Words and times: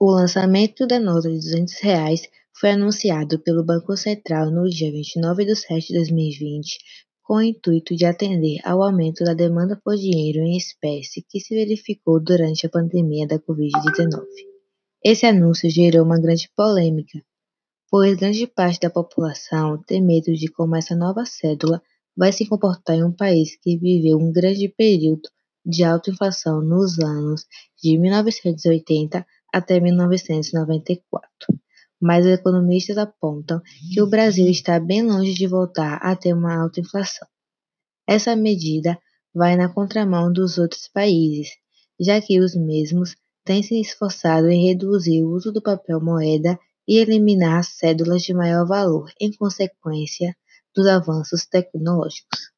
O 0.00 0.12
lançamento 0.12 0.86
da 0.86 1.00
nota 1.00 1.28
de 1.28 1.34
200 1.34 1.80
reais 1.80 2.22
foi 2.54 2.70
anunciado 2.70 3.40
pelo 3.40 3.64
Banco 3.64 3.96
Central 3.96 4.48
no 4.48 4.70
dia 4.70 4.92
29 4.92 5.44
de 5.44 5.56
setembro 5.56 5.86
de 5.86 5.94
2020, 5.94 6.78
com 7.24 7.34
o 7.34 7.42
intuito 7.42 7.96
de 7.96 8.04
atender 8.04 8.60
ao 8.62 8.80
aumento 8.80 9.24
da 9.24 9.34
demanda 9.34 9.76
por 9.84 9.96
dinheiro 9.96 10.38
em 10.38 10.56
espécie 10.56 11.20
que 11.28 11.40
se 11.40 11.52
verificou 11.52 12.22
durante 12.22 12.64
a 12.64 12.70
pandemia 12.70 13.26
da 13.26 13.40
Covid-19. 13.40 14.22
Esse 15.04 15.26
anúncio 15.26 15.68
gerou 15.68 16.04
uma 16.04 16.20
grande 16.20 16.48
polêmica, 16.56 17.20
pois 17.90 18.16
grande 18.16 18.46
parte 18.46 18.78
da 18.78 18.90
população 18.90 19.82
tem 19.84 20.00
medo 20.00 20.32
de 20.32 20.46
como 20.46 20.76
essa 20.76 20.94
nova 20.94 21.26
cédula 21.26 21.82
vai 22.16 22.32
se 22.32 22.46
comportar 22.46 22.94
em 22.94 23.02
um 23.02 23.12
país 23.12 23.58
que 23.60 23.76
viveu 23.76 24.16
um 24.16 24.30
grande 24.30 24.68
período 24.68 25.28
de 25.66 25.82
alta 25.82 26.08
inflação 26.08 26.62
nos 26.62 27.00
anos 27.00 27.46
de 27.82 27.98
1980 27.98 29.26
até 29.52 29.80
1994, 29.80 31.28
mas 32.00 32.24
os 32.24 32.32
economistas 32.32 32.98
apontam 32.98 33.60
que 33.92 34.00
o 34.00 34.08
Brasil 34.08 34.46
está 34.48 34.78
bem 34.78 35.02
longe 35.02 35.34
de 35.34 35.46
voltar 35.46 35.96
a 35.96 36.14
ter 36.14 36.32
uma 36.32 36.62
alta 36.62 36.80
inflação. 36.80 37.26
Essa 38.06 38.34
medida 38.36 38.98
vai 39.34 39.56
na 39.56 39.68
contramão 39.68 40.32
dos 40.32 40.58
outros 40.58 40.88
países, 40.88 41.50
já 42.00 42.20
que 42.20 42.40
os 42.40 42.54
mesmos 42.54 43.14
têm 43.44 43.62
se 43.62 43.80
esforçado 43.80 44.48
em 44.48 44.68
reduzir 44.68 45.22
o 45.22 45.30
uso 45.30 45.52
do 45.52 45.62
papel 45.62 46.00
moeda 46.00 46.58
e 46.86 46.98
eliminar 46.98 47.64
cédulas 47.64 48.22
de 48.22 48.32
maior 48.32 48.66
valor 48.66 49.10
em 49.20 49.32
consequência 49.32 50.34
dos 50.74 50.86
avanços 50.86 51.46
tecnológicos. 51.46 52.57